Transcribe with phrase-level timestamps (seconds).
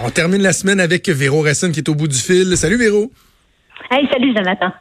[0.00, 2.56] On termine la semaine avec Véro Racine qui est au bout du fil.
[2.56, 3.12] Salut Véro.
[3.90, 4.72] Hey, salut Jonathan.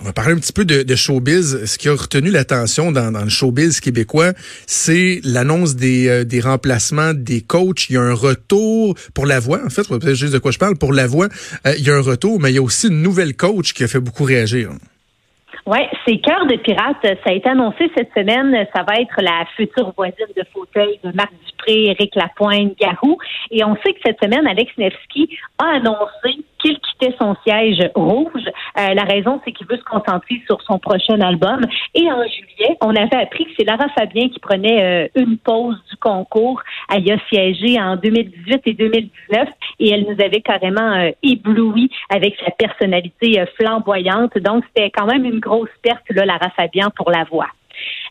[0.00, 1.64] On va parler un petit peu de, showbiz.
[1.64, 4.32] Ce qui a retenu l'attention dans, le showbiz québécois,
[4.66, 7.88] c'est l'annonce des, euh, des remplacements des coachs.
[7.88, 9.60] Il y a un retour pour la voix.
[9.64, 10.76] En fait, peut-être juste de quoi je parle.
[10.76, 11.28] Pour la voix,
[11.66, 13.84] euh, il y a un retour, mais il y a aussi une nouvelle coach qui
[13.84, 14.70] a fait beaucoup réagir.
[15.66, 16.96] Oui, c'est Cœur de pirate.
[17.02, 18.54] Ça a été annoncé cette semaine.
[18.72, 23.18] Ça va être la future voisine de fauteuil de Marc Dupré, Éric Lapointe, Garou.
[23.50, 28.44] Et on sait que cette semaine, Alex Nevsky a annoncé qu'il quittait son siège rouge.
[28.78, 31.60] Euh, la raison, c'est qu'il veut se concentrer sur son prochain album.
[31.94, 35.80] Et en juillet, on avait appris que c'est Lara Fabien qui prenait euh, une pause
[35.90, 36.62] du concours.
[36.92, 39.48] Elle y a siégé en 2018 et 2019
[39.80, 44.36] et elle nous avait carrément euh, ébloui avec sa personnalité flamboyante.
[44.38, 47.48] Donc, c'était quand même une grosse perte, là, Lara Fabien, pour la voix.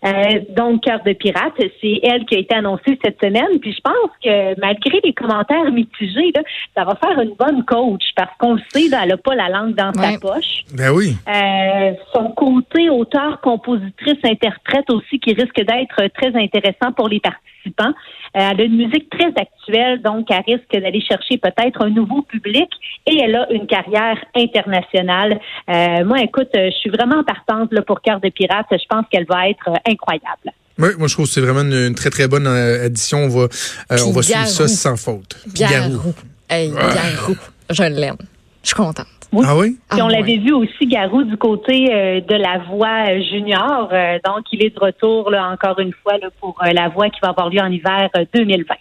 [0.03, 3.59] Euh, donc, Cœur de pirate, c'est elle qui a été annoncée cette semaine.
[3.61, 6.33] Puis je pense que malgré les commentaires mitigés,
[6.75, 9.75] ça va faire une bonne coach parce qu'on le sait, elle n'a pas la langue
[9.75, 10.63] dans sa poche.
[10.73, 11.15] Ben oui.
[11.27, 17.93] Euh, son côté auteur, compositrice, interprète aussi qui risque d'être très intéressant pour les participants.
[18.35, 22.21] Euh, elle a une musique très actuelle, donc elle risque d'aller chercher peut-être un nouveau
[22.21, 22.69] public
[23.05, 25.39] et elle a une carrière internationale.
[25.69, 28.67] Euh, moi, écoute, je suis vraiment partante là, pour Cœur de Pirate.
[28.71, 30.53] Je pense qu'elle va être incroyable.
[30.77, 33.19] Oui, moi je trouve que c'est vraiment une, très très bonne euh, addition.
[33.25, 33.47] On va,
[33.89, 35.37] on va suivre ça sans faute.
[35.53, 36.13] Garou.
[36.49, 36.93] Hey, ah.
[36.93, 37.35] Garou.
[37.69, 38.17] Je l'aime.
[38.61, 39.07] Je suis contente.
[39.43, 39.77] Ah oui?
[39.89, 43.89] Puis on ah l'avait vu aussi, Garou, du côté euh, de la voix euh, junior.
[43.91, 47.19] Euh, donc, il est de retour, là, encore une fois, là, pour la voix qui
[47.21, 48.75] va avoir lieu en hiver 2020.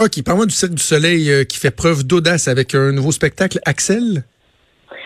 [0.00, 0.22] OK.
[0.22, 4.24] Parle-moi du Cirque du Soleil qui fait preuve d'audace avec un nouveau spectacle, Axel?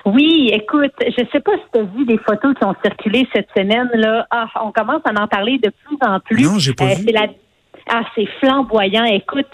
[0.04, 3.48] Oui, écoute, je sais pas si tu as vu des photos qui ont circulé cette
[3.56, 3.90] semaine.
[3.94, 4.26] là.
[4.30, 6.42] Ah, on commence à en parler de plus en plus.
[6.42, 7.06] Non, j'ai pas vu.
[7.88, 9.04] Ah, c'est flamboyant.
[9.04, 9.48] Écoute,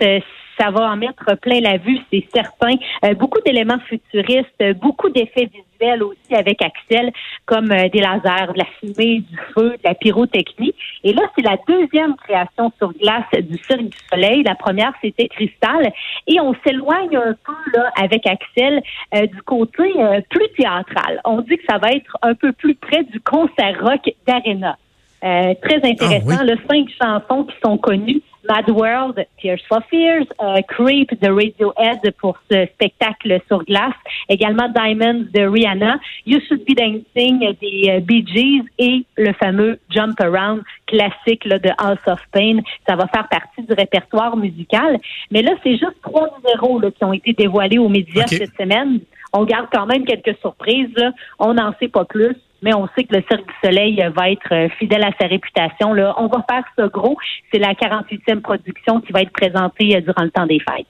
[0.58, 2.74] ça va en mettre plein la vue, c'est certain.
[3.04, 5.64] Euh, beaucoup d'éléments futuristes, beaucoup d'effets visuels
[6.02, 7.12] aussi avec Axel,
[7.46, 10.74] comme euh, des lasers, de la fumée, du feu, de la pyrotechnie.
[11.04, 14.42] Et là, c'est la deuxième création sur glace du Cirque du Soleil.
[14.42, 15.92] La première, c'était Cristal.
[16.26, 18.82] Et on s'éloigne un peu là avec Axel
[19.14, 19.94] euh, du côté
[20.30, 21.20] plus théâtral.
[21.24, 24.76] On dit que ça va être un peu plus près du concert rock d'Arena.
[25.20, 26.38] Très intéressant.
[26.40, 28.22] Ah, le cinq chansons qui sont connues.
[28.48, 33.94] Mad World, Tears for Fears, euh, Creep de Radiohead pour ce spectacle sur glace,
[34.28, 39.78] également Diamonds de Rihanna, You Should Be Dancing des euh, Bee Gees et le fameux
[39.90, 42.60] Jump Around classique de House of Pain.
[42.88, 44.98] Ça va faire partie du répertoire musical.
[45.30, 49.00] Mais là, c'est juste trois numéros qui ont été dévoilés aux médias cette semaine.
[49.34, 50.96] On garde quand même quelques surprises.
[51.38, 54.52] On n'en sait pas plus mais on sait que le Cirque du Soleil va être
[54.52, 55.92] euh, fidèle à sa réputation.
[55.92, 56.14] Là.
[56.18, 57.16] On va faire ce gros.
[57.52, 60.86] C'est la 48e production qui va être présentée euh, durant le temps des fêtes.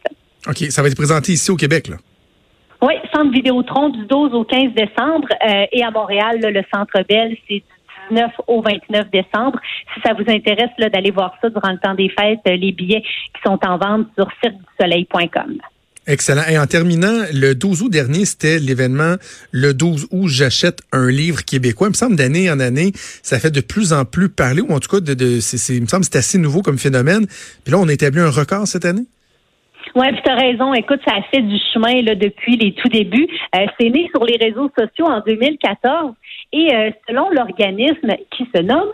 [0.46, 0.70] OK.
[0.70, 1.96] Ça va être présenté ici au Québec, là?
[2.80, 7.36] Oui, Centre Vidéotron du 12 au 15 décembre euh, et à Montréal, le Centre Bell,
[7.48, 7.62] c'est du
[8.10, 9.58] 19 au 29 décembre.
[9.92, 13.42] Si ça vous intéresse d'aller voir ça durant le temps des fêtes, les billets qui
[13.44, 15.58] sont en vente sur cirquedusoleil.com.
[16.08, 16.44] Excellent.
[16.48, 19.16] Et en terminant, le 12 août dernier, c'était l'événement
[19.52, 21.88] le 12 août, j'achète un livre québécois.
[21.88, 24.80] Il me semble d'année en année, ça fait de plus en plus parler, ou en
[24.80, 27.26] tout cas, de, il me semble que c'est assez nouveau comme phénomène.
[27.62, 29.04] Puis là, on a établi un record cette année.
[29.94, 30.74] Oui, tu as raison.
[30.74, 33.28] Écoute, ça a fait du chemin là, depuis les tout débuts.
[33.54, 36.14] Euh, c'est né sur les réseaux sociaux en 2014
[36.52, 38.88] et euh, selon l'organisme qui se nomme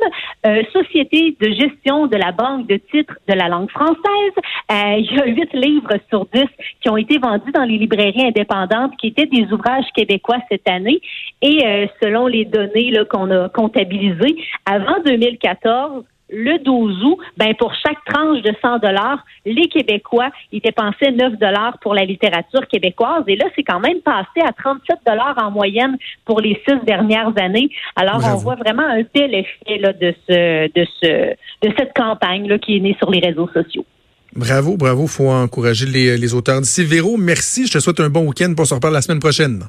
[0.47, 4.33] euh, Société de gestion de la banque de titres de la langue française,
[4.71, 6.49] il y a huit livres sur dix
[6.81, 11.01] qui ont été vendus dans les librairies indépendantes qui étaient des ouvrages québécois cette année.
[11.43, 18.03] Et selon les données qu'on a comptabilisées, avant 2014, le 12 août, ben pour chaque
[18.07, 23.25] tranche de 100 dollars, les Québécois, ils dépensaient 9 dollars pour la littérature québécoise.
[23.29, 27.33] Et là, c'est quand même passé à 37 dollars en moyenne pour les six dernières
[27.39, 27.69] années.
[27.97, 31.35] Alors, on voit vraiment un tel effet là, de, ce, de, ce,
[31.67, 33.85] de cette campagne là, qui est née sur les réseaux sociaux.
[34.35, 35.07] Bravo, bravo.
[35.07, 36.85] faut encourager les, les auteurs d'ici.
[36.85, 37.67] Véro, merci.
[37.67, 39.63] Je te souhaite un bon week-end pour se reparler la semaine prochaine.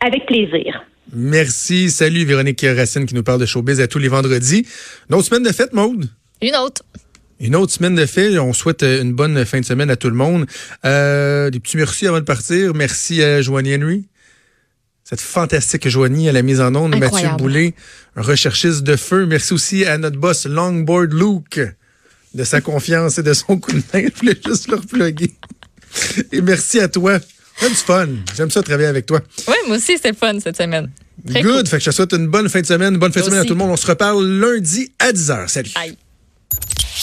[0.00, 0.80] Avec plaisir.
[1.12, 1.90] Merci.
[1.90, 4.66] Salut Véronique Racine qui nous parle de showbiz à tous les vendredis.
[5.08, 6.08] Une autre semaine de fête, Maude?
[6.42, 6.82] Une autre.
[7.38, 8.38] Une autre semaine de fête.
[8.38, 10.46] On souhaite euh, une bonne fin de semaine à tout le monde.
[10.84, 12.74] Euh, des petits merci avant de partir.
[12.74, 14.06] Merci à Joanie Henry.
[15.04, 16.96] Cette fantastique Joanie à la mise en onde.
[16.96, 17.74] Mathieu Boulay,
[18.16, 19.26] un recherchiste de feu.
[19.26, 21.60] Merci aussi à notre boss Longboard Luke
[22.34, 24.08] de sa confiance et de son coup de main.
[24.14, 25.32] Je voulais juste le repluguer.
[26.32, 27.20] Et merci à toi.
[27.58, 28.08] C'est du fun.
[28.36, 29.20] J'aime ça travailler avec toi.
[29.48, 30.90] Oui, moi aussi, le fun cette semaine.
[31.24, 31.68] Good.
[31.68, 32.94] Fait que je te souhaite une bonne fin de semaine.
[32.94, 33.70] Une bonne fin de semaine à tout le monde.
[33.70, 35.48] On se reparle lundi à 10h.
[35.48, 35.70] Salut.